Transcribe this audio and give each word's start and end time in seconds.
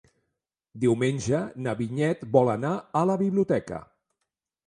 Diumenge 0.83 1.41
na 1.65 1.75
Vinyet 1.81 2.25
vol 2.37 2.51
anar 2.55 2.73
a 3.01 3.05
la 3.11 3.17
biblioteca. 3.23 3.83